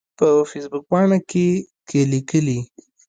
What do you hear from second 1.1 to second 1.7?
کې